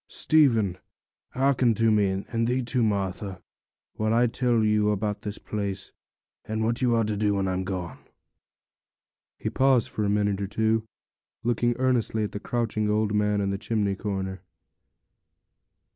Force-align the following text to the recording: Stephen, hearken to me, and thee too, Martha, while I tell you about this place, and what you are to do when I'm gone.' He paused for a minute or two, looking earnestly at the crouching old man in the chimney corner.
Stephen, 0.07 0.79
hearken 1.33 1.75
to 1.75 1.91
me, 1.91 2.25
and 2.27 2.47
thee 2.47 2.63
too, 2.63 2.81
Martha, 2.81 3.39
while 3.97 4.15
I 4.15 4.25
tell 4.25 4.63
you 4.63 4.89
about 4.89 5.21
this 5.21 5.37
place, 5.37 5.91
and 6.43 6.63
what 6.63 6.81
you 6.81 6.95
are 6.95 7.03
to 7.03 7.15
do 7.15 7.35
when 7.35 7.47
I'm 7.47 7.63
gone.' 7.63 7.99
He 9.37 9.51
paused 9.51 9.89
for 9.89 10.03
a 10.03 10.09
minute 10.09 10.41
or 10.41 10.47
two, 10.47 10.87
looking 11.43 11.77
earnestly 11.77 12.23
at 12.23 12.31
the 12.31 12.39
crouching 12.39 12.89
old 12.89 13.13
man 13.13 13.41
in 13.41 13.51
the 13.51 13.59
chimney 13.59 13.93
corner. 13.93 14.41